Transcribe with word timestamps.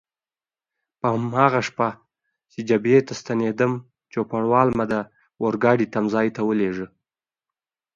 په 0.99 1.07
هماغه 1.15 1.61
شپه 1.67 1.89
چې 2.51 2.59
جبهې 2.69 2.99
ته 3.07 3.13
ستنېدم، 3.21 3.71
چوپړوال 4.11 4.69
مې 4.77 4.85
د 4.93 4.95
اورګاډي 5.43 5.87
تمځای 5.93 6.27
ته 6.35 6.41
ولېږه. 6.47 6.87